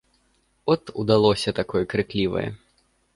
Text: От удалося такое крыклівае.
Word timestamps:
От 0.73 0.89
удалося 1.01 1.53
такое 1.59 1.83
крыклівае. 1.95 2.47